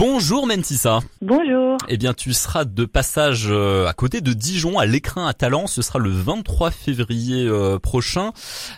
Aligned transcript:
Bonjour 0.00 0.46
Mentissa. 0.46 1.00
Bonjour. 1.20 1.76
Eh 1.88 1.98
bien, 1.98 2.14
tu 2.14 2.32
seras 2.32 2.64
de 2.64 2.86
passage 2.86 3.48
euh, 3.50 3.86
à 3.86 3.92
côté 3.92 4.22
de 4.22 4.32
Dijon, 4.32 4.78
à 4.78 4.86
l'écrin 4.86 5.26
à 5.26 5.34
Talent. 5.34 5.66
Ce 5.66 5.82
sera 5.82 5.98
le 5.98 6.08
23 6.08 6.70
février 6.70 7.46
euh, 7.46 7.78
prochain. 7.78 8.32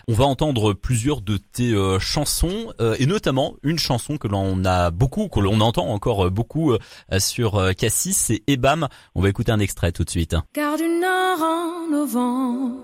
On 0.09 0.13
va 0.15 0.25
entendre 0.25 0.73
plusieurs 0.73 1.21
de 1.21 1.37
tes 1.37 1.71
euh, 1.71 1.97
chansons, 1.97 2.73
et 2.99 3.05
notamment 3.05 3.55
une 3.63 3.79
chanson 3.79 4.17
que 4.17 4.27
l'on 4.27 4.65
a 4.65 4.91
beaucoup, 4.91 5.29
que 5.29 5.39
l'on 5.39 5.61
entend 5.61 5.87
encore 5.87 6.29
beaucoup 6.29 6.73
sur 7.19 7.73
Cassis, 7.77 8.17
c'est 8.17 8.43
Ebam. 8.47 8.89
On 9.15 9.21
va 9.21 9.29
écouter 9.29 9.53
un 9.53 9.59
extrait 9.59 9.93
tout 9.93 10.03
de 10.03 10.09
suite. 10.09 10.35
Car 10.51 10.75
du 10.75 10.89
nord 10.89 11.41
en 11.41 11.89
novembre, 11.89 12.81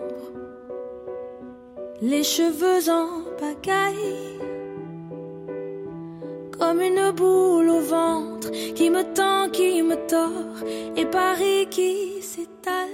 les 2.01 2.23
cheveux 2.23 2.89
en 2.89 3.37
pagaille 3.37 4.48
comme 6.59 6.81
une 6.81 7.11
boule 7.15 7.69
au 7.69 7.81
ventre 7.81 8.51
qui 8.75 8.89
me 8.89 9.03
tend, 9.15 9.49
qui 9.51 9.81
me 9.81 9.95
tord, 10.07 10.63
et 10.97 11.05
Paris 11.05 11.67
qui 11.71 12.21
s'étale. 12.21 12.89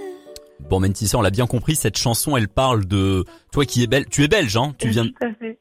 Bon, 0.70 0.80
Mentissa, 0.80 1.18
on 1.18 1.22
l'a 1.22 1.32
bien 1.32 1.48
compris, 1.48 1.76
cette 1.76 1.98
chanson, 1.98 2.38
elle 2.38 2.48
parle 2.48 2.86
de 2.86 3.24
toi 3.52 3.66
qui 3.66 3.84
es 3.84 3.88
belle. 3.88 4.08
Tu 4.08 4.24
es 4.24 4.28
belge, 4.28 4.56
hein 4.58 4.74
Tu 4.80 4.90
viens, 4.90 5.06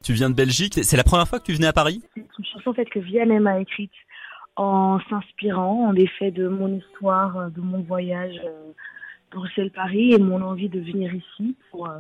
tu 0.02 0.12
viens 0.12 0.30
de 0.30 0.34
Belgique. 0.34 0.80
C'est 0.82 0.96
la 0.96 1.04
première 1.04 1.28
fois 1.28 1.40
que 1.40 1.44
tu 1.44 1.52
venais 1.52 1.66
à 1.66 1.72
Paris? 1.72 2.02
C'est 2.14 2.22
une 2.38 2.44
chanson 2.44 2.70
en 2.70 2.74
fait 2.74 2.86
que 2.86 3.00
Vianney 3.00 3.38
m'a 3.38 3.60
écrite 3.60 3.92
en 4.56 5.00
s'inspirant, 5.10 5.88
en 5.88 5.94
effet, 5.94 6.30
de 6.30 6.48
mon 6.48 6.78
histoire, 6.78 7.50
de 7.50 7.60
mon 7.60 7.82
voyage 7.82 8.40
euh, 8.44 8.72
Bruxelles-Paris 9.32 10.12
et 10.12 10.18
mon 10.18 10.40
envie 10.42 10.68
de 10.68 10.80
venir 10.80 11.12
ici 11.12 11.56
pour, 11.70 11.88
euh, 11.88 11.98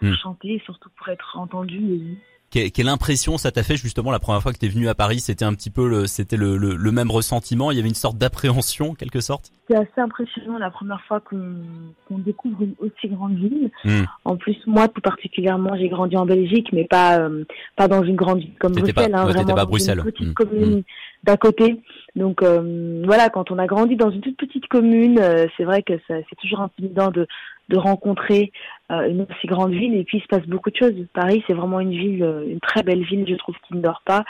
hmm. 0.00 0.14
chanter 0.14 0.54
et 0.54 0.62
surtout 0.64 0.88
pour 0.96 1.08
être 1.08 1.36
entendu 1.38 2.18
quelle 2.52 2.88
impression 2.88 3.38
ça 3.38 3.50
t'a 3.50 3.62
fait 3.62 3.76
justement 3.76 4.10
la 4.10 4.18
première 4.18 4.42
fois 4.42 4.52
que 4.52 4.58
tu 4.58 4.66
es 4.66 4.68
venu 4.68 4.88
à 4.88 4.94
Paris? 4.94 5.20
C'était 5.20 5.44
un 5.44 5.54
petit 5.54 5.70
peu 5.70 5.88
le, 5.88 6.06
le, 6.36 6.76
le, 6.76 6.92
même 6.92 7.10
ressentiment? 7.10 7.70
Il 7.70 7.76
y 7.76 7.80
avait 7.80 7.88
une 7.88 7.94
sorte 7.94 8.18
d'appréhension, 8.18 8.94
quelque 8.94 9.20
sorte? 9.20 9.50
C'est 9.72 9.78
assez 9.78 10.00
impressionnant 10.00 10.58
la 10.58 10.70
première 10.70 11.00
fois 11.04 11.20
qu'on 11.20 12.18
découvre 12.18 12.62
une 12.62 12.74
aussi 12.78 13.08
grande 13.08 13.36
ville. 13.36 13.70
Hmm. 13.84 14.02
En 14.26 14.36
plus, 14.36 14.56
moi 14.66 14.86
tout 14.88 15.00
particulièrement, 15.00 15.74
j'ai 15.76 15.88
grandi 15.88 16.14
en 16.14 16.26
Belgique, 16.26 16.68
mais 16.74 16.84
pas 16.84 17.20
euh, 17.20 17.44
pas 17.76 17.88
dans 17.88 18.02
une 18.02 18.16
grande 18.16 18.40
ville 18.40 18.54
comme 18.58 18.72
Bruxelles, 18.72 18.94
pas, 18.94 19.20
hein, 19.20 19.24
vraiment 19.24 19.54
pas 19.54 19.64
Bruxelles. 19.64 19.98
une 19.98 20.04
petite 20.04 20.28
hmm. 20.28 20.34
commune 20.34 20.78
hmm. 20.78 20.82
d'à 21.24 21.38
côté. 21.38 21.80
Donc 22.16 22.42
euh, 22.42 23.02
voilà, 23.06 23.30
quand 23.30 23.50
on 23.50 23.58
a 23.58 23.66
grandi 23.66 23.96
dans 23.96 24.10
une 24.10 24.20
toute 24.20 24.36
petite 24.36 24.66
commune, 24.66 25.18
euh, 25.18 25.46
c'est 25.56 25.64
vrai 25.64 25.82
que 25.82 25.94
c'est 26.06 26.36
toujours 26.38 26.60
intimidant 26.60 27.10
de, 27.10 27.26
de 27.70 27.76
rencontrer 27.78 28.52
une 28.90 29.22
aussi 29.22 29.46
grande 29.46 29.72
ville. 29.72 29.94
Et 29.94 30.04
puis 30.04 30.18
il 30.18 30.22
se 30.22 30.26
passe 30.28 30.46
beaucoup 30.46 30.70
de 30.70 30.76
choses. 30.76 30.92
Paris, 31.14 31.42
c'est 31.46 31.54
vraiment 31.54 31.80
une 31.80 31.92
ville, 31.92 32.44
une 32.46 32.60
très 32.60 32.82
belle 32.82 33.04
ville, 33.04 33.24
je 33.26 33.36
trouve, 33.36 33.54
qui 33.66 33.74
ne 33.74 33.80
dort 33.80 34.02
pas. 34.04 34.24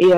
Et 0.00 0.12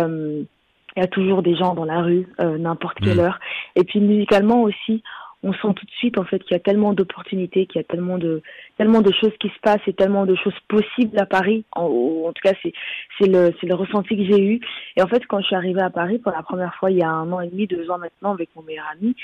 il 0.96 1.00
y 1.00 1.04
a 1.04 1.08
toujours 1.08 1.42
des 1.42 1.56
gens 1.56 1.74
dans 1.74 1.84
la 1.84 2.02
rue, 2.02 2.26
n'importe 2.38 2.98
quelle 3.00 3.16
mm. 3.16 3.20
heure. 3.20 3.40
Et 3.76 3.84
puis 3.84 4.00
musicalement 4.00 4.62
aussi, 4.62 5.02
on 5.42 5.52
sent 5.52 5.74
tout 5.74 5.86
de 5.86 5.90
suite 5.98 6.18
en 6.18 6.24
fait 6.24 6.38
qu'il 6.40 6.52
y 6.52 6.56
a 6.56 6.60
tellement 6.60 6.92
d'opportunités, 6.92 7.66
qu'il 7.66 7.80
y 7.80 7.84
a 7.84 7.84
tellement 7.84 8.18
de 8.18 8.42
tellement 8.76 9.00
de 9.00 9.12
choses 9.12 9.32
qui 9.40 9.48
se 9.48 9.60
passent 9.62 9.80
et 9.86 9.92
tellement 9.92 10.26
de 10.26 10.34
choses 10.36 10.58
possibles 10.68 11.18
à 11.18 11.26
Paris. 11.26 11.64
En, 11.72 11.84
en 12.26 12.32
tout 12.32 12.42
cas, 12.42 12.52
c'est 12.62 12.72
c'est 13.18 13.28
le 13.28 13.54
c'est 13.60 13.66
le 13.66 13.74
ressenti 13.74 14.16
que 14.16 14.24
j'ai 14.24 14.42
eu. 14.42 14.60
Et 14.96 15.02
en 15.02 15.06
fait, 15.06 15.24
quand 15.26 15.40
je 15.40 15.46
suis 15.46 15.56
arrivée 15.56 15.82
à 15.82 15.90
Paris 15.90 16.18
pour 16.18 16.32
la 16.32 16.42
première 16.42 16.74
fois 16.74 16.90
il 16.90 16.98
y 16.98 17.02
a 17.02 17.08
un 17.08 17.30
an 17.32 17.40
et 17.40 17.48
demi, 17.48 17.66
deux 17.66 17.90
ans 17.90 17.98
maintenant 17.98 18.32
avec 18.32 18.50
mon 18.54 18.62
meilleur 18.62 18.86
ami, 18.92 19.14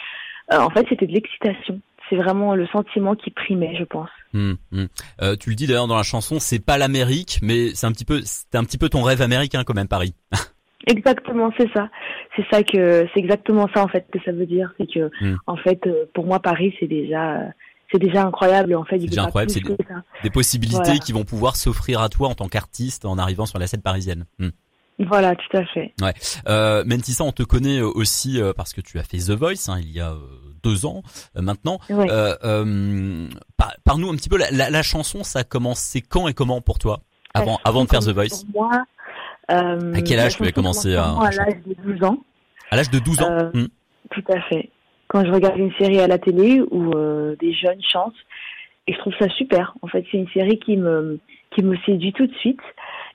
euh, 0.52 0.58
en 0.58 0.70
fait, 0.70 0.86
c'était 0.88 1.06
de 1.06 1.12
l'excitation. 1.12 1.80
C'est 2.08 2.16
vraiment 2.16 2.54
le 2.54 2.66
sentiment 2.68 3.16
qui 3.16 3.30
primait, 3.30 3.74
je 3.76 3.82
pense. 3.82 4.08
Hum, 4.32 4.56
hum. 4.72 4.86
Euh, 5.20 5.34
tu 5.34 5.50
le 5.50 5.56
dis 5.56 5.66
d'ailleurs 5.66 5.88
dans 5.88 5.96
la 5.96 6.04
chanson, 6.04 6.38
c'est 6.38 6.64
pas 6.64 6.78
l'Amérique, 6.78 7.40
mais 7.42 7.74
c'est 7.74 7.86
un 7.86 7.92
petit 7.92 8.04
peu, 8.04 8.20
c'est 8.22 8.54
un 8.54 8.62
petit 8.62 8.78
peu 8.78 8.88
ton 8.88 9.02
rêve 9.02 9.22
américain 9.22 9.64
quand 9.64 9.74
même, 9.74 9.88
Paris. 9.88 10.14
Exactement, 10.86 11.50
c'est 11.58 11.70
ça. 11.72 11.88
C'est 12.36 12.44
ça 12.50 12.62
que 12.62 13.06
c'est 13.12 13.20
exactement 13.20 13.68
ça 13.74 13.82
en 13.82 13.88
fait 13.88 14.06
que 14.12 14.18
ça 14.24 14.32
veut 14.32 14.46
dire, 14.46 14.72
c'est 14.78 14.86
que 14.86 15.10
hmm. 15.20 15.36
en 15.46 15.56
fait 15.56 15.84
euh, 15.86 16.04
pour 16.14 16.26
moi 16.26 16.40
Paris 16.40 16.74
c'est 16.78 16.86
déjà 16.86 17.40
c'est 17.90 17.98
déjà 17.98 18.24
incroyable 18.24 18.74
en 18.74 18.84
fait. 18.84 18.98
C'est 19.00 19.06
déjà 19.06 19.24
incroyable, 19.24 19.50
c'est 19.50 19.62
des, 20.22 20.30
possibilités 20.30 20.98
qui 20.98 21.12
vont 21.12 21.24
pouvoir 21.24 21.56
s'offrir 21.56 22.00
à 22.00 22.08
toi 22.08 22.28
en 22.28 22.34
tant 22.34 22.48
qu'artiste 22.48 23.04
en 23.04 23.18
arrivant 23.18 23.46
sur 23.46 23.58
la 23.58 23.66
scène 23.66 23.82
parisienne. 23.82 24.26
Hmm. 24.38 24.50
Voilà, 24.98 25.34
tout 25.36 25.56
à 25.56 25.64
fait. 25.66 25.92
Ouais. 26.00 26.14
Euh, 26.48 26.82
Mentissa, 26.86 27.22
on 27.22 27.32
te 27.32 27.42
connaît 27.42 27.80
euh, 27.80 27.90
aussi 27.94 28.40
euh, 28.40 28.52
parce 28.54 28.72
que 28.72 28.80
tu 28.80 28.98
as 28.98 29.02
fait 29.02 29.18
The 29.18 29.32
Voice 29.32 29.68
hein, 29.68 29.78
il 29.78 29.90
y 29.90 30.00
a 30.00 30.14
deux 30.62 30.86
ans 30.86 31.02
maintenant. 31.34 31.78
Euh, 31.90 33.28
par, 33.84 33.98
nous 33.98 34.08
un 34.08 34.16
petit 34.16 34.28
peu 34.28 34.38
la, 34.38 34.50
la, 34.50 34.70
la, 34.70 34.82
chanson, 34.82 35.22
ça 35.22 35.40
a 35.40 35.44
commencé 35.44 36.00
quand 36.00 36.28
et 36.28 36.34
comment 36.34 36.60
pour 36.60 36.78
toi? 36.78 37.00
Avant 37.34 37.58
avant 37.64 37.84
de 37.84 37.90
faire 37.90 38.00
The 38.00 38.10
Voice? 38.10 38.44
moi, 38.54 38.70
euh, 38.72 38.78
à 39.48 40.02
quel 40.04 40.18
âge 40.18 40.36
tu 40.36 40.42
avais 40.42 40.52
commencé 40.52 40.94
à... 40.94 41.04
À 41.04 41.30
l'âge 41.30 41.60
de 41.66 41.74
12 41.82 42.04
ans. 42.04 42.18
À 42.70 42.76
l'âge 42.76 42.90
de 42.90 42.98
12 42.98 43.22
ans 43.22 43.30
euh, 43.30 43.50
hmm. 43.52 43.68
Tout 44.10 44.24
à 44.28 44.40
fait. 44.42 44.70
Quand 45.08 45.24
je 45.24 45.30
regarde 45.30 45.58
une 45.58 45.72
série 45.74 46.00
à 46.00 46.08
la 46.08 46.18
télé 46.18 46.60
où 46.70 46.92
euh, 46.92 47.36
des 47.40 47.52
jeunes 47.52 47.80
chantent, 47.92 48.14
et 48.86 48.92
je 48.92 48.98
trouve 48.98 49.14
ça 49.18 49.28
super. 49.30 49.74
En 49.82 49.88
fait, 49.88 50.04
c'est 50.10 50.18
une 50.18 50.28
série 50.28 50.58
qui 50.58 50.76
me 50.76 51.18
qui 51.54 51.62
me 51.62 51.76
séduit 51.86 52.12
tout 52.12 52.26
de 52.26 52.34
suite. 52.34 52.60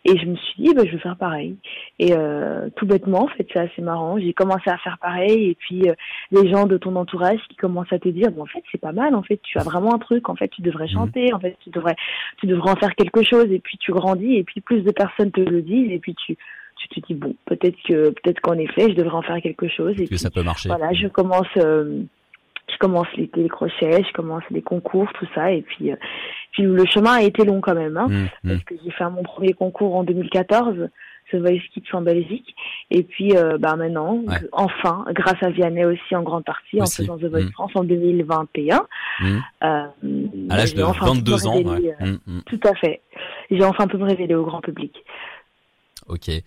Et 0.03 0.17
je 0.17 0.25
me 0.25 0.35
suis 0.35 0.63
dit, 0.63 0.73
bah, 0.73 0.81
je 0.85 0.91
vais 0.91 0.99
faire 0.99 1.15
pareil. 1.15 1.55
Et 1.99 2.13
euh, 2.13 2.69
tout 2.75 2.87
bêtement, 2.87 3.23
en 3.23 3.27
fait, 3.27 3.47
c'est 3.53 3.59
assez 3.59 3.81
marrant. 3.83 4.17
J'ai 4.17 4.33
commencé 4.33 4.69
à 4.69 4.77
faire 4.77 4.97
pareil. 4.99 5.49
Et 5.49 5.55
puis, 5.55 5.87
euh, 5.87 5.93
les 6.31 6.49
gens 6.49 6.65
de 6.65 6.77
ton 6.77 6.95
entourage 6.95 7.39
qui 7.49 7.55
commencent 7.55 7.93
à 7.93 7.99
te 7.99 8.09
dire, 8.09 8.31
bon, 8.31 8.43
en 8.43 8.47
fait, 8.47 8.63
c'est 8.71 8.81
pas 8.81 8.93
mal. 8.93 9.13
En 9.13 9.21
fait, 9.21 9.39
tu 9.43 9.59
as 9.59 9.63
vraiment 9.63 9.93
un 9.93 9.99
truc. 9.99 10.27
En 10.29 10.35
fait, 10.35 10.47
tu 10.47 10.63
devrais 10.63 10.85
mhm. 10.85 10.93
chanter. 10.93 11.33
En 11.33 11.39
fait, 11.39 11.55
tu 11.63 11.69
devrais, 11.69 11.95
tu 12.37 12.47
devrais 12.47 12.71
en 12.71 12.75
faire 12.75 12.95
quelque 12.95 13.23
chose. 13.23 13.51
Et 13.51 13.59
puis, 13.59 13.77
tu 13.77 13.91
grandis. 13.91 14.37
Et 14.37 14.43
puis, 14.43 14.59
plus 14.61 14.81
de 14.81 14.91
personnes 14.91 15.31
te 15.31 15.41
le 15.41 15.61
disent. 15.61 15.91
Et 15.91 15.99
puis, 15.99 16.15
tu, 16.15 16.35
tu 16.77 16.87
te 17.01 17.05
dis, 17.05 17.13
bon, 17.13 17.35
peut-être 17.45 17.77
que, 17.87 18.09
peut-être 18.09 18.41
qu'en 18.41 18.57
effet, 18.57 18.89
je 18.89 18.95
devrais 18.95 19.17
en 19.17 19.21
faire 19.21 19.41
quelque 19.41 19.67
chose. 19.67 19.93
Et 19.99 20.07
que 20.07 20.17
ça 20.17 20.31
peut 20.31 20.43
marcher. 20.43 20.69
Voilà, 20.69 20.93
je 20.93 21.07
commence. 21.07 21.47
Euh, 21.57 22.01
commence 22.81 23.07
les 23.15 23.27
télécrochets, 23.27 24.03
je 24.03 24.11
commence 24.13 24.43
les 24.49 24.63
concours, 24.63 25.07
tout 25.13 25.27
ça, 25.35 25.51
et 25.51 25.61
puis, 25.61 25.91
euh, 25.91 25.95
puis 26.51 26.63
le 26.63 26.85
chemin 26.85 27.13
a 27.13 27.21
été 27.21 27.45
long 27.45 27.61
quand 27.61 27.75
même, 27.75 27.95
hein, 27.95 28.07
mmh, 28.09 28.23
mmh. 28.43 28.49
parce 28.49 28.63
que 28.63 28.75
j'ai 28.83 28.91
fait 28.91 29.09
mon 29.09 29.21
premier 29.21 29.53
concours 29.53 29.95
en 29.95 30.03
2014, 30.03 30.89
ce 31.31 31.37
Voice 31.37 31.61
Kids 31.73 31.83
en 31.93 32.01
Belgique, 32.01 32.55
et 32.89 33.03
puis 33.03 33.37
euh, 33.37 33.59
bah 33.59 33.75
maintenant, 33.75 34.19
enfin, 34.51 35.05
grâce 35.13 35.41
à 35.41 35.51
Vianney 35.51 35.85
aussi 35.85 36.15
en 36.15 36.23
grande 36.23 36.43
partie, 36.43 36.81
en 36.81 36.87
faisant 36.87 37.17
The 37.17 37.25
Voice 37.25 37.43
mmh. 37.43 37.51
France 37.51 37.71
en 37.75 37.83
2021. 37.83 38.81
Euh, 39.63 39.85
à 40.49 40.57
l'âge 40.57 40.73
de 40.73 40.81
22 40.81 41.47
ans, 41.47 41.61
ouais. 41.61 41.95
Euh, 42.01 42.17
tout 42.47 42.59
à 42.65 42.73
fait. 42.75 43.01
J'ai 43.51 43.63
enfin 43.63 43.87
pu 43.87 43.97
me 43.97 44.05
révéler 44.05 44.33
au 44.33 44.43
grand 44.43 44.61
public. 44.61 44.93
Ok. 46.07 46.29
Euh, 46.29 46.41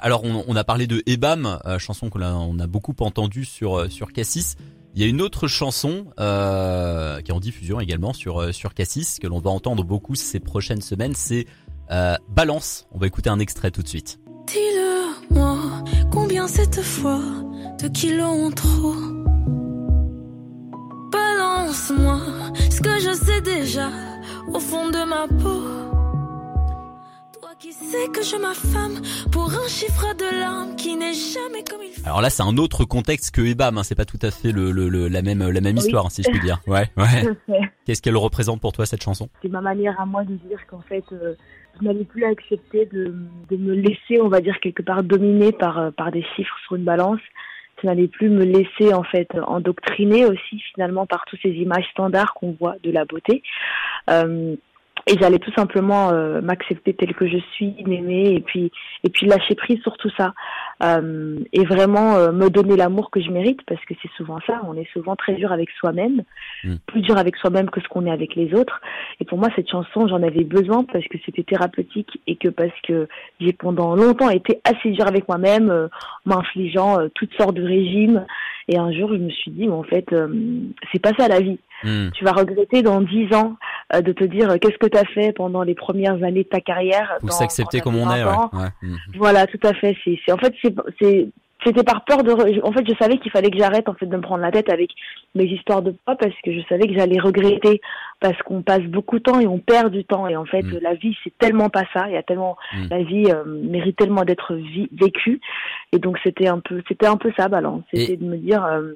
alors 0.00 0.24
on, 0.24 0.44
on, 0.46 0.56
a 0.56 0.64
parlé 0.64 0.86
de 0.86 1.02
Ebam, 1.06 1.58
euh, 1.66 1.78
chanson 1.78 2.08
qu'on 2.08 2.22
a, 2.22 2.32
on 2.32 2.58
a 2.58 2.66
beaucoup 2.66 2.94
entendu 3.00 3.44
sur 3.44 3.90
sur 3.90 4.12
Cassis. 4.12 4.56
Il 4.94 5.02
y 5.02 5.04
a 5.04 5.06
une 5.06 5.20
autre 5.20 5.46
chanson 5.46 6.06
euh, 6.18 7.20
qui 7.20 7.30
est 7.30 7.34
en 7.34 7.40
diffusion 7.40 7.80
également 7.80 8.12
sur 8.12 8.40
euh, 8.40 8.52
sur 8.52 8.74
Cassis 8.74 9.18
que 9.20 9.26
l'on 9.26 9.38
va 9.38 9.50
entendre 9.50 9.84
beaucoup 9.84 10.14
ces 10.14 10.40
prochaines 10.40 10.80
semaines. 10.80 11.14
C'est 11.14 11.46
euh, 11.90 12.16
Balance. 12.28 12.86
On 12.92 12.98
va 12.98 13.06
écouter 13.06 13.30
un 13.30 13.38
extrait 13.38 13.70
tout 13.70 13.82
de 13.82 13.88
suite. 13.88 14.18
Dis-le-moi, 14.46 15.58
combien 16.10 16.48
cette 16.48 16.82
fois 16.82 17.20
de 17.80 17.88
kilos 17.88 18.46
en 18.46 18.50
trop? 18.50 18.94
Balance-moi 21.12 22.20
ce 22.70 22.80
que 22.80 22.98
je 22.98 23.12
sais 23.12 23.40
déjà 23.40 23.90
au 24.52 24.58
fond 24.58 24.88
de 24.88 25.04
ma 25.04 25.28
peau 25.42 25.97
qui 27.68 27.74
sait 27.74 28.08
que 28.08 28.22
je 28.22 28.36
m'affame 28.40 29.02
pour 29.30 29.50
un 29.50 29.68
chiffre 29.68 30.14
de 30.16 30.40
l'âme 30.40 30.74
qui 30.76 30.96
n'est 30.96 31.12
jamais 31.12 31.62
comme 31.68 31.82
il 31.82 31.92
faut. 31.92 32.06
Alors 32.06 32.22
là, 32.22 32.30
c'est 32.30 32.42
un 32.42 32.56
autre 32.56 32.84
contexte 32.84 33.34
que 33.34 33.42
Ebam, 33.42 33.76
hein. 33.76 33.82
c'est 33.82 33.94
pas 33.94 34.06
tout 34.06 34.18
à 34.22 34.30
fait 34.30 34.52
le, 34.52 34.70
le, 34.70 35.08
la 35.08 35.20
même 35.20 35.46
la 35.46 35.60
même 35.60 35.76
histoire, 35.76 36.06
hein, 36.06 36.10
si 36.10 36.22
je 36.22 36.30
puis 36.30 36.40
dire. 36.40 36.60
Ouais, 36.66 36.86
ouais. 36.96 37.68
Qu'est-ce 37.84 38.00
qu'elle 38.00 38.16
représente 38.16 38.60
pour 38.62 38.72
toi 38.72 38.86
cette 38.86 39.02
chanson? 39.02 39.28
C'est 39.42 39.50
ma 39.50 39.60
manière 39.60 40.00
à 40.00 40.06
moi 40.06 40.24
de 40.24 40.34
dire 40.34 40.60
qu'en 40.66 40.80
fait, 40.80 41.04
euh, 41.12 41.34
je 41.78 41.86
n'avais 41.86 42.04
plus 42.04 42.24
à 42.24 42.28
accepter 42.28 42.86
de, 42.86 43.14
de 43.50 43.56
me 43.56 43.74
laisser, 43.74 44.20
on 44.22 44.28
va 44.28 44.40
dire 44.40 44.58
quelque 44.60 44.82
part, 44.82 45.02
dominer 45.02 45.52
par 45.52 45.78
euh, 45.78 45.90
par 45.90 46.10
des 46.10 46.24
chiffres 46.36 46.56
sur 46.64 46.76
une 46.76 46.84
balance. 46.84 47.20
Je 47.82 47.86
n'allais 47.86 48.08
plus 48.08 48.30
me 48.30 48.44
laisser 48.44 48.94
en 48.94 49.04
fait 49.04 49.28
endoctriner 49.46 50.24
aussi 50.24 50.58
finalement 50.72 51.06
par 51.06 51.24
toutes 51.26 51.40
ces 51.42 51.50
images 51.50 51.86
standards 51.92 52.32
qu'on 52.34 52.56
voit 52.58 52.76
de 52.82 52.90
la 52.90 53.04
beauté. 53.04 53.42
Euh, 54.10 54.56
et 55.08 55.16
j'allais 55.18 55.38
tout 55.38 55.52
simplement 55.52 56.10
euh, 56.10 56.42
m'accepter 56.42 56.92
tel 56.92 57.14
que 57.14 57.26
je 57.26 57.38
suis, 57.54 57.74
m'aimer 57.86 58.34
et 58.34 58.40
puis 58.40 58.70
et 59.04 59.08
puis 59.08 59.26
lâcher 59.26 59.54
prise 59.54 59.80
sur 59.80 59.96
tout 59.96 60.10
ça 60.16 60.34
euh, 60.82 61.38
et 61.52 61.64
vraiment 61.64 62.16
euh, 62.16 62.30
me 62.30 62.50
donner 62.50 62.76
l'amour 62.76 63.10
que 63.10 63.20
je 63.20 63.30
mérite 63.30 63.60
parce 63.66 63.82
que 63.86 63.94
c'est 64.02 64.10
souvent 64.16 64.38
ça, 64.46 64.60
on 64.66 64.74
est 64.74 64.88
souvent 64.92 65.16
très 65.16 65.34
dur 65.34 65.50
avec 65.50 65.70
soi-même, 65.70 66.22
mm. 66.62 66.76
plus 66.86 67.00
dur 67.00 67.16
avec 67.16 67.36
soi-même 67.36 67.70
que 67.70 67.80
ce 67.80 67.88
qu'on 67.88 68.04
est 68.04 68.10
avec 68.10 68.34
les 68.34 68.52
autres. 68.54 68.80
Et 69.20 69.24
pour 69.24 69.38
moi 69.38 69.48
cette 69.56 69.70
chanson, 69.70 70.06
j'en 70.08 70.22
avais 70.22 70.44
besoin 70.44 70.84
parce 70.84 71.06
que 71.06 71.16
c'était 71.24 71.42
thérapeutique 71.42 72.20
et 72.26 72.36
que 72.36 72.48
parce 72.48 72.78
que 72.86 73.08
j'ai 73.40 73.54
pendant 73.54 73.94
longtemps 73.94 74.28
été 74.28 74.60
assez 74.64 74.90
dur 74.90 75.06
avec 75.06 75.26
moi-même, 75.26 75.88
m'infligeant 76.26 76.98
toutes 77.14 77.32
sortes 77.34 77.54
de 77.54 77.64
régimes. 77.64 78.26
Et 78.70 78.76
un 78.76 78.92
jour, 78.92 79.08
je 79.10 79.18
me 79.18 79.30
suis 79.30 79.50
dit, 79.50 79.66
mais 79.66 79.72
en 79.72 79.82
fait, 79.82 80.14
c'est 80.92 81.00
pas 81.00 81.12
ça 81.18 81.28
la 81.28 81.40
vie. 81.40 81.58
Mm. 81.84 82.10
Tu 82.12 82.24
vas 82.24 82.32
regretter 82.32 82.82
dans 82.82 83.00
dix 83.00 83.32
ans 83.34 83.56
de 83.94 84.12
te 84.12 84.24
dire 84.24 84.58
qu'est-ce 84.60 84.78
que 84.78 84.86
as 84.98 85.04
fait 85.06 85.32
pendant 85.32 85.62
les 85.62 85.74
premières 85.74 86.22
années 86.22 86.44
de 86.44 86.48
ta 86.48 86.60
carrière. 86.60 87.16
Faut 87.20 87.28
s'accepter 87.28 87.80
comme 87.80 87.96
on 87.96 88.10
est. 88.10 88.24
Ouais. 88.24 88.68
Mm. 88.82 88.96
Voilà, 89.16 89.46
tout 89.46 89.60
à 89.64 89.74
fait. 89.74 89.96
C'est, 90.04 90.32
en 90.32 90.38
fait, 90.38 90.54
c'est, 91.00 91.28
c'était 91.64 91.82
par 91.82 92.04
peur 92.04 92.22
de. 92.22 92.32
En 92.62 92.72
fait, 92.72 92.84
je 92.88 92.94
savais 92.98 93.18
qu'il 93.18 93.30
fallait 93.30 93.50
que 93.50 93.58
j'arrête 93.58 93.88
en 93.88 93.94
fait 93.94 94.06
de 94.06 94.16
me 94.16 94.22
prendre 94.22 94.42
la 94.42 94.50
tête 94.50 94.70
avec 94.70 94.90
mes 95.34 95.44
histoires 95.44 95.82
de 95.82 95.90
poids 95.90 96.16
parce 96.16 96.34
que 96.44 96.52
je 96.52 96.60
savais 96.68 96.86
que 96.86 96.94
j'allais 96.94 97.18
regretter 97.18 97.80
parce 98.20 98.40
qu'on 98.42 98.62
passe 98.62 98.82
beaucoup 98.82 99.18
de 99.18 99.24
temps 99.24 99.40
et 99.40 99.46
on 99.46 99.58
perd 99.58 99.92
du 99.92 100.04
temps 100.04 100.28
et 100.28 100.36
en 100.36 100.44
fait 100.44 100.62
mm. 100.62 100.78
la 100.82 100.94
vie 100.94 101.16
c'est 101.24 101.36
tellement 101.38 101.68
pas 101.68 101.84
ça. 101.92 102.06
Il 102.08 102.14
y 102.14 102.16
a 102.16 102.22
tellement 102.22 102.56
mm. 102.74 102.86
la 102.90 103.02
vie 103.02 103.26
euh, 103.28 103.44
mérite 103.46 103.96
tellement 103.96 104.24
d'être 104.24 104.54
vécue 104.92 105.40
et 105.92 105.98
donc 105.98 106.18
c'était 106.22 106.48
un 106.48 106.60
peu 106.60 106.82
c'était 106.88 107.06
un 107.06 107.16
peu 107.16 107.32
ça 107.36 107.48
balance. 107.48 107.82
C'était 107.92 108.16
de 108.16 108.24
me 108.24 108.36
dire. 108.36 108.64
Euh, 108.64 108.94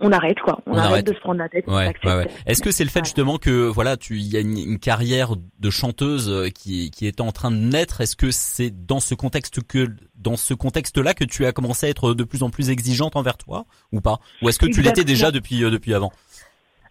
on 0.00 0.10
arrête 0.10 0.38
quoi, 0.40 0.60
on, 0.66 0.76
arrête. 0.76 1.06
de 1.06 1.14
se 1.14 1.20
prendre 1.20 1.38
la 1.38 1.48
tête. 1.48 1.66
Ouais, 1.68 1.94
ouais, 2.04 2.28
Est-ce 2.46 2.62
que 2.62 2.70
c'est 2.72 2.84
le 2.84 2.90
fait 2.90 3.04
justement 3.04 3.38
que 3.38 3.66
voilà, 3.66 3.96
tu 3.96 4.16
il 4.16 4.26
y 4.26 4.36
a 4.36 4.40
une, 4.40 4.78
carrière 4.78 5.34
de 5.36 5.70
chanteuse 5.70 6.28
euh, 6.28 6.48
qui 6.48 6.90
qui 6.90 7.06
est 7.06 7.20
en 7.20 7.30
train 7.32 7.50
de 7.50 7.56
naître? 7.56 8.00
Est-ce 8.00 8.16
que 8.16 8.30
c'est 8.30 8.70
dans 8.70 9.00
ce 9.00 9.14
contexte 9.14 9.62
que 9.62 9.88
dans 10.16 10.36
ce 10.36 10.52
contexte-là 10.52 11.14
que 11.14 11.24
tu 11.24 11.46
as 11.46 11.52
commencé 11.52 11.86
à 11.86 11.90
être 11.90 12.12
de 12.14 12.24
plus 12.24 12.42
en 12.42 12.50
plus 12.50 12.70
exigeante 12.70 13.14
envers 13.14 13.36
toi 13.36 13.66
ou 13.92 14.00
pas? 14.00 14.18
Ou 14.42 14.48
est-ce 14.48 14.58
que 14.58 14.66
tu 14.66 14.82
l'étais 14.82 15.04
déjà 15.04 15.30
depuis 15.30 15.62
euh, 15.62 15.70
depuis 15.70 15.94
avant? 15.94 16.12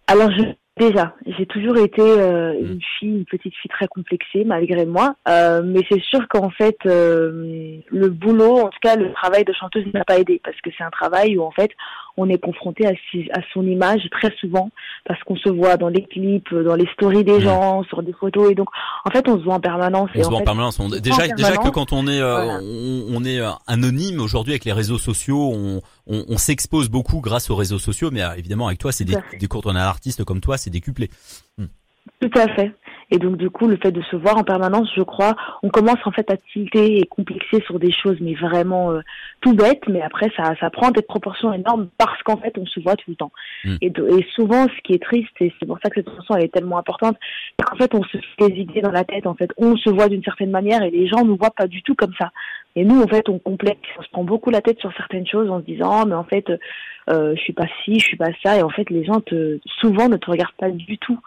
Alors 0.06 0.30
je 0.30 0.54
Déjà, 0.76 1.14
j'ai 1.24 1.46
toujours 1.46 1.76
été 1.76 2.02
euh, 2.02 2.52
mm. 2.52 2.66
une 2.66 2.80
fille, 2.98 3.16
une 3.18 3.24
petite 3.26 3.54
fille 3.54 3.70
très 3.70 3.86
complexée 3.86 4.42
malgré 4.44 4.84
moi, 4.84 5.14
euh, 5.28 5.62
mais 5.64 5.82
c'est 5.88 6.02
sûr 6.02 6.26
qu'en 6.28 6.50
fait 6.50 6.76
euh, 6.86 7.78
le 7.92 8.08
boulot, 8.08 8.58
en 8.58 8.70
tout 8.70 8.80
cas 8.82 8.96
le 8.96 9.12
travail 9.12 9.44
de 9.44 9.52
chanteuse 9.52 9.84
n'a 9.94 10.04
pas 10.04 10.18
aidé 10.18 10.40
parce 10.42 10.60
que 10.62 10.70
c'est 10.76 10.82
un 10.82 10.90
travail 10.90 11.38
où 11.38 11.44
en 11.44 11.52
fait 11.52 11.70
on 12.16 12.28
est 12.28 12.38
confronté 12.38 12.88
à, 12.88 12.90
à 12.90 13.40
son 13.52 13.64
image 13.64 14.02
très 14.10 14.34
souvent 14.40 14.70
parce 15.04 15.22
qu'on 15.22 15.36
se 15.36 15.48
voit 15.48 15.76
dans 15.76 15.88
les 15.88 16.02
clips, 16.02 16.52
dans 16.52 16.74
les 16.74 16.88
stories 16.94 17.22
des 17.22 17.38
mm. 17.38 17.42
gens, 17.42 17.84
sur 17.84 18.02
des 18.02 18.12
photos 18.12 18.50
et 18.50 18.56
donc 18.56 18.68
en 19.04 19.10
fait 19.10 19.28
on 19.28 19.38
se 19.38 19.44
voit 19.44 19.54
en 19.54 19.60
permanence. 19.60 20.10
On 20.12 20.22
se 20.24 20.28
voit 20.28 20.38
en 20.38 20.44
permanence. 20.44 20.80
déjà, 21.00 21.28
déjà 21.28 21.56
que 21.56 21.70
quand 21.70 21.92
on 21.92 22.08
est 22.08 22.20
on, 22.20 23.16
on, 23.16 23.24
est 23.24 23.40
anonyme 23.68 24.20
aujourd'hui 24.20 24.54
avec 24.54 24.64
les 24.64 24.72
réseaux 24.72 24.98
sociaux, 24.98 25.52
on, 25.54 25.80
on, 26.06 26.24
on 26.28 26.38
s'expose 26.38 26.88
beaucoup 26.88 27.20
grâce 27.20 27.50
aux 27.50 27.56
réseaux 27.56 27.78
sociaux, 27.78 28.10
mais 28.10 28.22
évidemment 28.36 28.66
avec 28.66 28.78
toi 28.78 28.92
c'est 28.92 29.04
des, 29.04 29.16
des 29.38 29.48
un 29.64 29.76
artiste 29.76 30.24
comme 30.24 30.40
toi 30.40 30.58
c'est 30.58 30.70
décuplé. 30.70 31.10
Hmm. 31.58 31.66
Tout 32.20 32.38
à 32.38 32.48
fait. 32.54 32.72
Et 33.10 33.18
donc 33.18 33.36
du 33.36 33.50
coup, 33.50 33.66
le 33.66 33.76
fait 33.76 33.92
de 33.92 34.02
se 34.02 34.16
voir 34.16 34.38
en 34.38 34.44
permanence, 34.44 34.90
je 34.96 35.02
crois, 35.02 35.34
on 35.62 35.68
commence 35.68 35.98
en 36.04 36.10
fait 36.10 36.30
à 36.30 36.36
tilter 36.52 36.98
et 36.98 37.06
complexer 37.06 37.62
sur 37.66 37.78
des 37.78 37.92
choses, 37.92 38.16
mais 38.20 38.34
vraiment 38.34 38.92
euh, 38.92 39.00
tout 39.40 39.54
bête. 39.54 39.82
Mais 39.88 40.02
après, 40.02 40.30
ça, 40.36 40.54
ça 40.60 40.70
prend 40.70 40.90
des 40.90 41.02
proportions 41.02 41.52
énormes 41.52 41.88
parce 41.98 42.22
qu'en 42.22 42.36
fait, 42.36 42.56
on 42.58 42.66
se 42.66 42.80
voit 42.80 42.96
tout 42.96 43.10
le 43.10 43.16
temps. 43.16 43.32
Hmm. 43.64 43.76
Et, 43.80 43.86
et, 43.86 44.26
souvent, 44.34 44.66
ce 44.66 44.82
qui 44.82 44.94
est 44.94 45.02
triste, 45.02 45.30
et 45.40 45.52
c'est 45.58 45.66
pour 45.66 45.78
ça 45.82 45.90
que 45.90 46.00
cette 46.00 46.10
chanson 46.14 46.34
elle 46.36 46.44
est 46.44 46.52
tellement 46.52 46.78
importante, 46.78 47.16
c'est 47.58 47.64
qu'en 47.64 47.76
fait, 47.76 47.94
on 47.94 48.02
se 48.04 48.18
fait 48.38 48.48
des 48.48 48.60
idées 48.60 48.80
dans 48.80 48.90
la 48.90 49.04
tête. 49.04 49.26
En 49.26 49.34
fait, 49.34 49.50
on 49.56 49.76
se 49.76 49.90
voit 49.90 50.08
d'une 50.08 50.22
certaine 50.22 50.50
manière 50.50 50.82
et 50.82 50.90
les 50.90 51.06
gens 51.06 51.24
nous 51.24 51.36
voient 51.36 51.54
pas 51.56 51.66
du 51.66 51.82
tout 51.82 51.94
comme 51.94 52.14
ça. 52.18 52.30
Et 52.76 52.84
nous, 52.84 53.00
en 53.00 53.06
fait, 53.06 53.28
on 53.28 53.38
complexe, 53.38 53.88
on 53.98 54.02
se 54.02 54.08
prend 54.10 54.24
beaucoup 54.24 54.50
la 54.50 54.60
tête 54.60 54.80
sur 54.80 54.92
certaines 54.96 55.26
choses 55.26 55.48
en 55.48 55.60
se 55.60 55.64
disant, 55.64 56.02
oh, 56.02 56.06
mais 56.06 56.14
en 56.14 56.24
fait, 56.24 56.50
euh, 57.10 57.34
je 57.36 57.40
suis 57.40 57.52
pas 57.52 57.66
ci, 57.84 58.00
je 58.00 58.04
suis 58.04 58.16
pas 58.16 58.30
ça. 58.42 58.56
Et 58.56 58.62
en 58.62 58.70
fait, 58.70 58.90
les 58.90 59.04
gens 59.04 59.20
te, 59.20 59.60
souvent 59.80 60.08
ne 60.08 60.16
te 60.16 60.30
regardent 60.30 60.56
pas 60.58 60.70
du 60.70 60.98
tout 60.98 61.18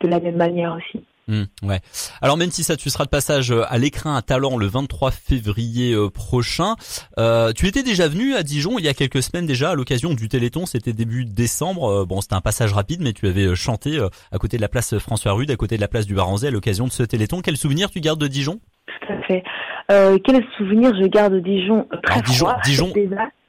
de 0.00 0.08
la 0.08 0.20
même 0.20 0.36
manière 0.36 0.74
aussi. 0.74 1.04
Mmh, 1.28 1.42
ouais. 1.62 1.80
Alors 2.22 2.36
même 2.36 2.50
si 2.50 2.62
ça, 2.62 2.76
tu 2.76 2.88
seras 2.88 3.04
de 3.04 3.10
passage 3.10 3.50
euh, 3.50 3.64
à 3.68 3.78
l'écrin 3.78 4.14
à 4.16 4.22
Talent 4.22 4.56
le 4.56 4.66
23 4.66 5.10
février 5.10 5.92
euh, 5.92 6.08
prochain. 6.08 6.76
Euh, 7.18 7.52
tu 7.52 7.66
étais 7.66 7.82
déjà 7.82 8.06
venu 8.06 8.34
à 8.34 8.44
Dijon 8.44 8.78
il 8.78 8.84
y 8.84 8.88
a 8.88 8.94
quelques 8.94 9.22
semaines 9.22 9.46
déjà 9.46 9.70
à 9.70 9.74
l'occasion 9.74 10.14
du 10.14 10.28
Téléthon. 10.28 10.66
C'était 10.66 10.92
début 10.92 11.24
décembre. 11.24 12.06
bon, 12.06 12.20
c'était 12.20 12.34
un 12.34 12.40
passage 12.40 12.72
rapide, 12.72 13.00
mais 13.02 13.12
tu 13.12 13.26
avais 13.26 13.56
chanté 13.56 13.98
à 14.30 14.38
côté 14.38 14.56
de 14.56 14.62
la 14.62 14.68
place 14.68 14.98
François 14.98 15.32
Rude, 15.32 15.50
à 15.50 15.56
côté 15.56 15.76
de 15.76 15.80
la 15.80 15.88
place 15.88 16.06
du 16.06 16.14
Baranzé 16.14 16.48
à 16.48 16.50
l'occasion 16.50 16.86
de 16.86 16.92
ce 16.92 17.02
Téléthon. 17.02 17.40
Quel 17.40 17.56
souvenir 17.56 17.90
tu 17.90 18.00
gardes 18.00 18.20
de 18.20 18.28
Dijon? 18.28 18.60
Tout 18.86 19.12
à 19.12 19.22
fait. 19.26 19.42
Euh, 19.90 20.18
quel 20.24 20.44
souvenir 20.56 20.92
je 21.00 21.06
garde 21.06 21.34
de 21.34 21.40
Dijon 21.40 21.86
très 22.02 22.20
Dijon, 22.22 22.46
froid, 22.46 22.60
Dijon. 22.64 22.92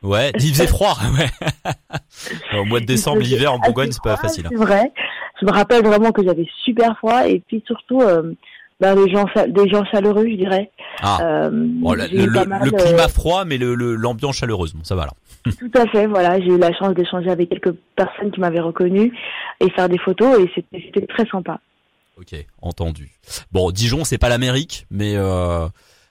Ouais, 0.03 0.31
il 0.35 0.53
faisait 0.53 0.67
froid. 0.67 0.97
Ouais. 1.17 1.27
Au 2.59 2.65
mois 2.65 2.79
de 2.79 2.85
décembre, 2.85 3.21
l'hiver 3.21 3.53
en 3.53 3.59
Bourgogne, 3.59 3.91
c'est 3.91 4.03
pas 4.03 4.17
facile. 4.17 4.45
Hein. 4.45 4.49
C'est 4.51 4.57
vrai 4.57 4.91
je 5.39 5.45
me 5.45 5.51
rappelle 5.51 5.83
vraiment 5.83 6.11
que 6.11 6.23
j'avais 6.23 6.47
super 6.63 6.97
froid 6.97 7.27
et 7.27 7.39
puis 7.47 7.63
surtout 7.65 8.01
euh, 8.01 8.33
ben, 8.79 8.95
les 8.95 9.11
gens 9.11 9.25
des 9.47 9.69
gens 9.69 9.83
chaleureux 9.85 10.27
je 10.29 10.35
dirais. 10.35 10.71
Ah. 11.01 11.19
Euh, 11.21 11.49
le, 11.51 12.71
climat 12.71 13.05
euh, 13.05 13.07
froid 13.07 13.45
mais 13.45 13.57
le 13.57 13.73
l'ambiance 13.73 14.37
chaleureuse 14.37 14.73
bon, 14.73 14.83
ça 14.83 14.95
va 14.95 15.05
là. 15.05 15.13
Tout 15.59 15.71
à 15.75 15.87
fait 15.87 16.07
voilà 16.07 16.39
j'ai 16.39 16.47
eu 16.47 16.57
la 16.57 16.73
chance 16.73 16.93
d'échanger 16.93 17.29
avec 17.29 17.49
quelques 17.49 17.73
personnes 17.95 18.31
qui 18.31 18.39
m'avaient 18.39 18.59
reconnu 18.59 19.13
et 19.59 19.69
faire 19.71 19.89
des 19.89 19.97
photos 19.97 20.39
et 20.39 20.51
c'était 20.55 21.07
très 21.07 21.25
sympa. 21.27 21.59
Ok 22.19 22.45
entendu. 22.61 23.09
Bon 23.51 23.71
Dijon 23.71 24.03
c'est 24.03 24.17
pas 24.17 24.29
l'Amérique 24.29 24.85
mais 24.91 25.13
euh, 25.15 25.67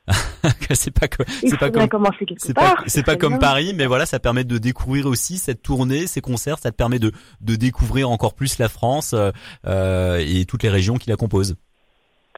c'est 0.70 0.92
pas 0.92 1.08
c'est 1.26 1.58
pas 1.58 1.70
comme 1.70 2.06
c'est 2.38 2.54
pas, 2.54 2.74
c'est 2.86 3.02
pas 3.02 3.16
comme 3.16 3.38
Paris 3.38 3.72
mais 3.74 3.86
voilà 3.86 4.06
ça 4.06 4.20
permet 4.20 4.44
de 4.44 4.58
découvrir 4.58 5.06
aussi 5.06 5.36
cette 5.36 5.62
tournée 5.62 6.06
ces 6.06 6.20
concerts 6.20 6.58
ça 6.58 6.70
te 6.70 6.76
permet 6.76 7.00
de 7.00 7.10
de 7.40 7.56
découvrir 7.56 8.08
encore 8.10 8.34
plus 8.34 8.58
la 8.58 8.68
France 8.68 9.14
euh, 9.14 9.32
euh, 9.66 10.24
et 10.24 10.44
toutes 10.44 10.62
les 10.62 10.68
régions 10.68 10.96
qui 10.96 11.10
la 11.10 11.16
composent. 11.16 11.56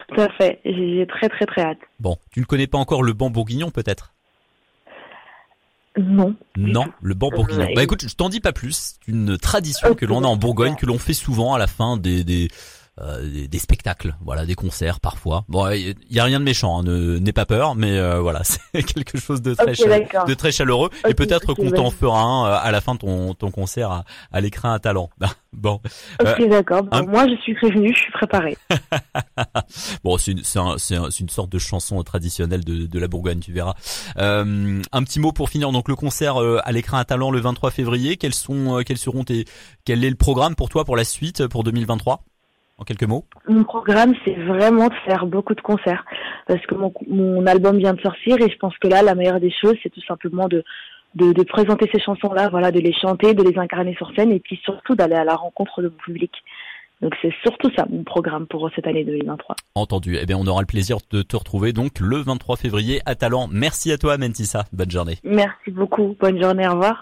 Tout 0.08 0.20
à 0.20 0.28
fait. 0.30 0.60
J'ai 0.64 1.06
très 1.06 1.28
très 1.28 1.44
très 1.44 1.62
hâte. 1.62 1.78
Bon 2.00 2.16
tu 2.30 2.40
ne 2.40 2.46
connais 2.46 2.66
pas 2.66 2.78
encore 2.78 3.02
le 3.02 3.12
banc 3.12 3.28
bourguignon 3.28 3.70
peut-être? 3.70 4.14
Non. 5.98 6.34
Non, 6.56 6.86
le 7.02 7.14
banc 7.14 7.30
bourguignon. 7.30 7.68
Bah 7.74 7.82
écoute, 7.82 8.06
je 8.06 8.14
t'en 8.14 8.28
dis 8.28 8.40
pas 8.40 8.52
plus. 8.52 8.96
C'est 9.02 9.10
une 9.10 9.36
tradition 9.36 9.94
que 9.94 10.06
l'on 10.06 10.22
a 10.22 10.26
en 10.26 10.36
Bourgogne, 10.36 10.76
que 10.76 10.86
l'on 10.86 10.98
fait 10.98 11.12
souvent 11.12 11.54
à 11.54 11.58
la 11.58 11.66
fin 11.66 11.96
des, 11.96 12.22
des, 12.22 12.48
euh, 13.00 13.46
des, 13.48 13.58
spectacles, 13.58 14.14
voilà, 14.22 14.46
des 14.46 14.54
concerts 14.54 15.00
parfois. 15.00 15.44
Bon, 15.48 15.68
il 15.70 15.94
y, 16.10 16.20
a 16.20 16.24
rien 16.24 16.40
de 16.40 16.44
méchant, 16.44 16.80
hein, 16.80 16.84
n'aie 16.84 17.32
pas 17.32 17.46
peur, 17.46 17.74
mais 17.74 17.98
euh, 17.98 18.20
voilà, 18.20 18.42
c'est 18.72 18.82
quelque 18.82 19.18
chose 19.18 19.42
de 19.42 19.54
très 19.54 19.72
de 19.72 20.34
très 20.34 20.52
chaleureux 20.52 20.90
et 21.06 21.14
peut-être 21.14 21.54
qu'on 21.54 21.70
t'en 21.70 21.90
fera 21.90 22.20
un 22.20 22.46
euh, 22.46 22.58
à 22.60 22.70
la 22.72 22.80
fin 22.80 22.94
de 22.94 23.00
ton, 23.00 23.34
ton 23.34 23.50
concert 23.50 23.90
à, 23.90 24.04
à 24.32 24.40
l'écran 24.40 24.72
à 24.72 24.78
talent. 24.78 25.10
bon. 25.52 25.80
Ok, 26.20 26.48
d'accord. 26.48 26.82
Moi, 27.06 27.26
je 27.28 27.36
suis 27.42 27.54
prévenu, 27.54 27.92
je 27.94 28.00
suis 28.00 28.12
préparé. 28.12 28.56
bon, 30.04 30.18
c'est 30.18 30.32
une, 30.32 30.42
c'est 30.42 31.20
une 31.20 31.28
sorte 31.28 31.50
de 31.50 31.58
chanson 31.58 32.02
traditionnelle 32.02 32.64
de, 32.64 32.86
de 32.86 32.98
la 32.98 33.06
Bourgogne, 33.06 33.40
tu 33.40 33.52
verras. 33.52 33.74
Euh, 34.18 34.82
un 34.92 35.02
petit 35.02 35.20
mot 35.20 35.32
pour 35.32 35.50
finir. 35.50 35.70
Donc 35.70 35.88
le 35.88 35.96
concert 35.96 36.36
à 36.38 36.72
l'écran 36.72 36.98
à 36.98 37.04
talent 37.04 37.30
le 37.30 37.40
23 37.40 37.70
février. 37.70 38.16
Quels 38.16 38.34
sont, 38.34 38.82
quels 38.84 38.98
seront 38.98 39.24
tes, 39.24 39.44
quel 39.84 40.04
est 40.04 40.10
le 40.10 40.16
programme 40.16 40.54
pour 40.54 40.68
toi 40.68 40.84
pour 40.84 40.96
la 40.96 41.04
suite 41.04 41.46
pour 41.46 41.64
2023 41.64 42.24
en 42.78 42.84
quelques 42.84 43.04
mots 43.04 43.24
Mon 43.48 43.64
programme, 43.64 44.14
c'est 44.24 44.34
vraiment 44.34 44.88
de 44.88 44.94
faire 45.04 45.26
beaucoup 45.26 45.54
de 45.54 45.60
concerts 45.60 46.04
parce 46.46 46.64
que 46.66 46.74
mon, 46.74 46.92
mon, 47.08 47.46
album 47.46 47.78
vient 47.78 47.94
de 47.94 48.00
sortir 48.00 48.36
et 48.40 48.50
je 48.50 48.56
pense 48.56 48.76
que 48.78 48.88
là, 48.88 49.02
la 49.02 49.14
meilleure 49.14 49.40
des 49.40 49.52
choses, 49.52 49.74
c'est 49.82 49.90
tout 49.90 50.04
simplement 50.06 50.48
de, 50.48 50.64
de, 51.14 51.32
de 51.32 51.42
présenter 51.42 51.90
ces 51.92 52.00
chansons-là, 52.00 52.48
voilà, 52.48 52.70
de 52.70 52.80
les 52.80 52.92
chanter, 52.92 53.34
de 53.34 53.42
les 53.42 53.58
incarner 53.58 53.94
sur 53.96 54.10
scène 54.14 54.32
et 54.32 54.40
puis 54.40 54.60
surtout 54.64 54.94
d'aller 54.94 55.16
à 55.16 55.24
la 55.24 55.34
rencontre 55.34 55.82
de 55.82 55.88
mon 55.88 55.96
public. 55.96 56.32
Donc 57.00 57.14
c'est 57.22 57.32
surtout 57.42 57.70
ça 57.76 57.86
mon 57.88 58.02
programme 58.02 58.46
pour 58.46 58.68
cette 58.74 58.86
année 58.86 59.04
2023. 59.04 59.54
Entendu. 59.74 60.18
Eh 60.20 60.26
bien, 60.26 60.36
on 60.36 60.46
aura 60.46 60.62
le 60.62 60.66
plaisir 60.66 60.98
de 61.12 61.22
te 61.22 61.36
retrouver 61.36 61.72
donc 61.72 62.00
le 62.00 62.16
23 62.16 62.56
février 62.56 63.00
à 63.06 63.14
Talent. 63.14 63.48
Merci 63.52 63.92
à 63.92 63.98
toi, 63.98 64.18
Mentissa. 64.18 64.64
Bonne 64.72 64.90
journée. 64.90 65.18
Merci 65.22 65.70
beaucoup. 65.70 66.16
Bonne 66.20 66.42
journée. 66.42 66.66
Au 66.66 66.72
revoir. 66.72 66.96